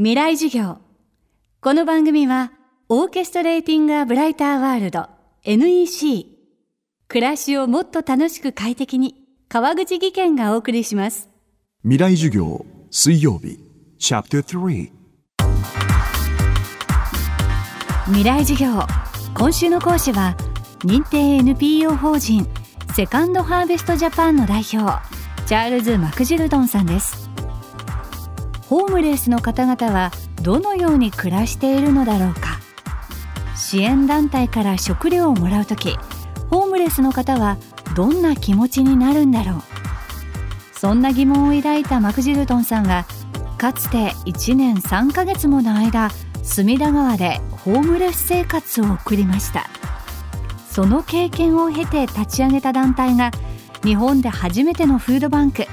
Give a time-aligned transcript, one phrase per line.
[0.00, 0.78] 未来授業。
[1.60, 2.52] この番組は
[2.88, 5.08] オーケストレーティング・ア・ブライター・ワールド
[5.42, 6.26] NEC
[7.08, 9.16] 暮らしをもっと楽しく快適に
[9.48, 11.28] 川口義賢がお送りします。
[11.82, 13.58] 未来授業水曜日。
[13.98, 14.92] チャプター3
[18.06, 18.80] 未来授業。
[19.34, 20.36] 今週の講師は
[20.84, 22.46] 認定 NPO 法人
[22.94, 24.76] セカンドハーベストジャパンの代表
[25.48, 27.28] チャールズ・マクジルドンさんです
[28.68, 30.12] ホームレスの方々は
[30.42, 32.60] どのように暮らしているのだろうか。
[33.56, 35.96] 支援団体から食料をもらう時
[36.50, 37.56] ホームレスの方は
[37.96, 39.62] どんな気持ちになるんだろう。
[40.72, 43.06] そんな疑問を抱いたマクジルトンさんは
[43.56, 46.10] かつて1年3ヶ月もの間
[46.44, 49.66] 隅田川でホームレス生活を送りました。
[50.70, 53.32] その経験を経て立ち上げた団体が
[53.82, 55.66] 日本で初めてのフードバンク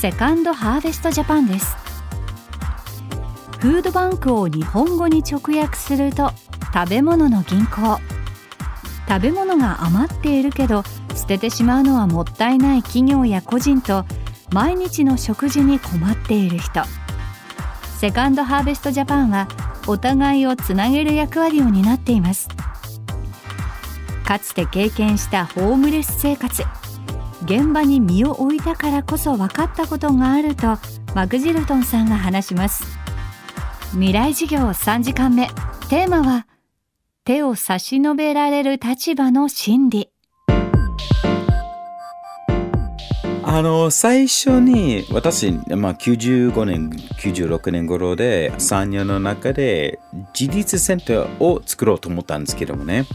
[0.00, 1.77] セカンドハーベストジャパンです。
[3.58, 6.30] フードバンクを日本語に直訳すると
[6.72, 7.98] 食べ物の銀行。
[9.08, 10.84] 食べ物が余っているけど
[11.16, 14.04] 捨ててしまうのはもったいない企業や個人と
[14.52, 16.82] 毎日の食事に困っている人。
[17.98, 19.48] セカンドハーベストジャパンは
[19.88, 22.48] お互いをつなげる役割を担っています。
[24.24, 26.62] かつて経験したホームレス生活。
[27.44, 30.78] 現場に身を置いたからこそ分かったことがあると
[31.14, 32.84] マクジルトンさんが話します。
[33.92, 35.46] 未来授業3時間目
[35.88, 36.46] テーマは
[37.24, 40.10] 手を差し伸べられる立場の心理
[43.42, 49.98] あの、最初に私、まあ、95年、96年頃で産業の中で
[50.38, 53.06] 自立センターを作ろうと思ったんですけどもね。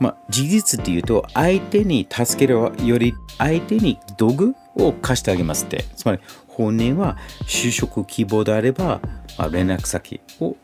[0.00, 5.84] まあ、自立っていうと相手に助けるより相手に道具を貸してあげますって。
[5.94, 9.00] つまり本人は就職希望であれば、
[9.38, 10.56] まあ、連絡先を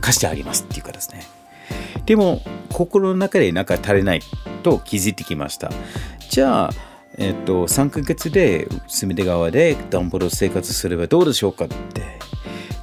[0.00, 1.26] 貸してあげますっていうかですね。
[2.06, 2.42] でも、
[2.72, 4.20] 心の中でなんか足りない
[4.62, 5.70] と気づいてきました。
[6.30, 6.70] じゃあ、
[7.18, 12.18] えっと、3ヶ月で隅田川でダンボール生活すればどうでしょうかって。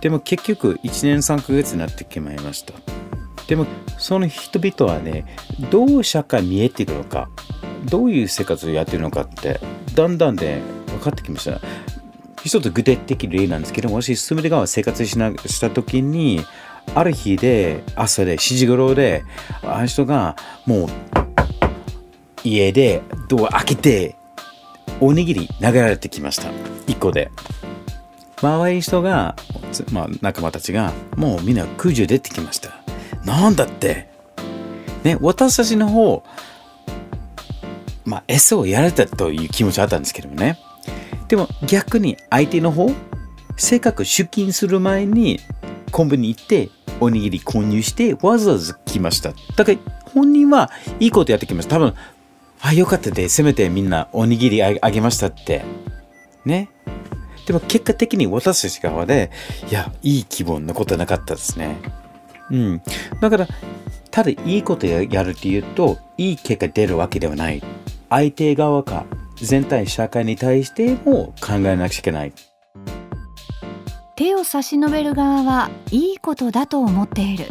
[0.02, 2.74] でも結局1年3ヶ月になってきまいました。
[3.48, 3.66] でも
[3.98, 5.26] その人々はね、
[5.72, 7.30] どう社会見えていくのか、
[7.86, 9.60] どういう生活をやってるのかって、
[9.96, 11.60] だんだんで分かってきました。
[12.48, 16.46] 一つ具体的例なんですけども、私、隅田川生活しなした時に、
[16.96, 19.24] ある日で、朝で、7時頃で、
[19.64, 20.36] あの人が
[20.66, 20.90] もう
[22.44, 24.16] 家でドア開けて
[25.02, 26.50] おにぎり投げられてきました。
[26.88, 27.30] 1個で。
[28.42, 29.36] 周りの人が、
[29.92, 32.72] まあ、仲間たちがもうみんな空中出てきました。
[33.26, 34.10] なんだって。
[35.04, 36.24] ね私たちの方
[38.06, 40.58] まあ餌をやられたという気持ちあったんですけどもね。
[41.28, 42.90] でも逆に相手の方
[43.58, 45.40] せっかく出勤する前に
[45.92, 49.78] コンビニ行っておにぎり購入してわざわざ来ましただから
[50.14, 51.94] 本人はいいことやってきました多分
[52.62, 55.64] あ、よかったで、せめてみんなおにぎりあげましたって。
[56.46, 56.70] ね。
[57.46, 59.32] でも結果的に私たち側で、
[59.70, 61.78] いや、いい気分のことはなかったですね。
[62.50, 62.82] うん。
[63.22, 63.48] だから、
[64.12, 67.64] ただいいことやるっていうと、いい結果出るわけではない。
[68.10, 69.06] 相手側か、
[69.46, 72.34] 全体社会に対しても考えなくちゃいけない。
[74.16, 77.46] 手を差し伸べる側はいいことだと思っている。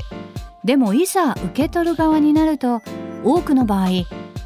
[0.65, 2.83] でもいざ受け取る側になると、
[3.23, 3.89] 多くの場合、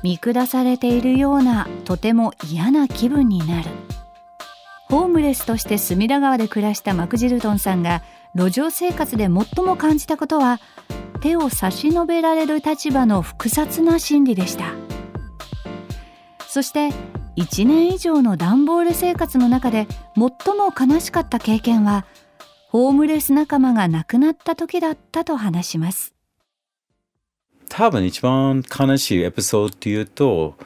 [0.02, 3.70] 見下されているようなとても嫌な気分になる
[4.88, 8.02] ホームレスとして隅田川で暮らしたマクジルトンさんが
[8.34, 10.58] 路上生活で最も感じたことは
[11.20, 14.72] 手を差し伸べられる立場の複雑な心理でした
[16.48, 16.90] そして
[17.36, 22.04] 1年以上の段ボール生活の中で最も悲しかった経験は
[22.68, 26.14] ホームレス仲間が亡くなった時だったと話します
[27.70, 30.56] 多分一番悲しいエピソードっていうと、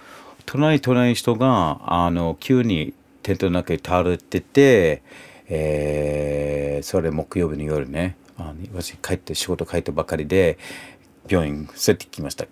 [0.46, 5.02] 隣隣の人が、あの、急にテントの中に倒れてて、
[5.46, 10.58] えー、それ木曜日の夜ね、あの私帰って、仕事帰ってばかりで、
[11.28, 12.46] 病院連れてきました。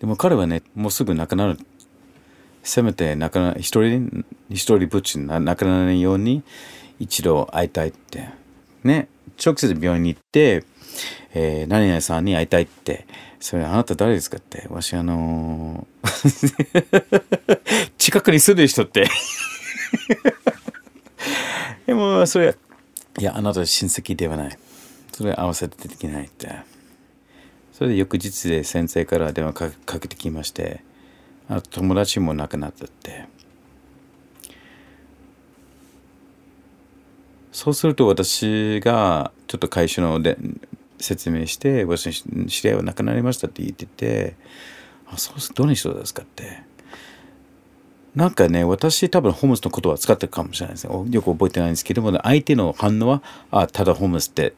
[0.00, 1.58] でも彼はね、もうすぐ亡くなる。
[2.62, 6.42] せめて亡くな一人、一人ぼっち亡くならないように、
[6.98, 8.28] 一度会いたいって。
[8.84, 9.08] ね、
[9.44, 10.64] 直接病院に行って、
[11.34, 13.06] えー、何々さんに会いたいって、
[13.40, 19.08] それあなた誰ですかって、わしあのー、 近くに住んでる人って
[21.86, 22.54] でも、それ、
[23.18, 24.58] いや、あなた親戚ではない。
[25.12, 26.48] それ合わせてできないって。
[27.72, 30.82] それで翌日で先生から電話かけてきまして、
[31.70, 33.26] 友達も亡くなったって。
[37.52, 40.38] そうすると私がちょっと会社ので
[40.98, 44.36] 説明して私の知り合いは亡くなりましたって言ってて
[45.06, 46.62] あそうですどの人ですかって。
[48.14, 51.04] なんかね私多分ホームスの言葉を使ってるかもしれないですね。
[51.10, 54.54] よく覚えてないんですけども、相手の反応はあただホームスって。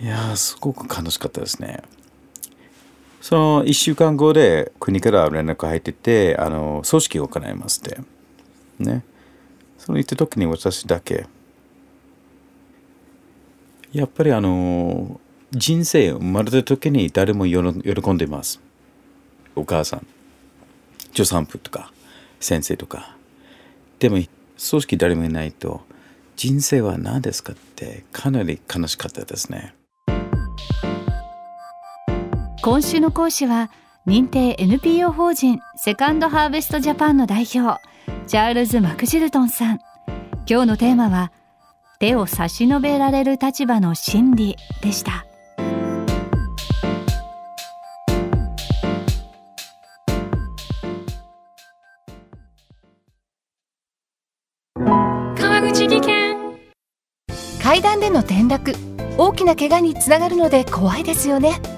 [0.00, 1.82] いやすごく悲しかったですね。
[3.28, 8.00] その1週間後で国から連絡入っててあの組織を行いますって。
[8.78, 9.04] ね。
[9.76, 11.26] その言った時に私だけ。
[13.92, 15.20] やっぱりあの
[15.50, 18.62] 人生生まれた時に誰も喜んでます。
[19.54, 20.06] お母さん。
[21.12, 21.92] 助産婦とか
[22.40, 23.14] 先生とか。
[23.98, 25.82] でも組織誰もいないと
[26.36, 29.74] 人生は何ですかってかなり悲しかったですね。
[32.68, 33.70] 今週の講師は
[34.06, 37.80] 認定 NPO 法人セカンドハーベストジャパンの代表
[38.26, 39.78] チャールズ・マクジルトンさん。
[40.46, 41.32] 今日のテーマは
[41.98, 45.24] 手を差し伸べられる立場の心理でした。
[54.74, 56.36] 川口技研。
[57.62, 58.74] 階段での転落
[59.16, 61.77] 大きな怪我につながるので怖いですよね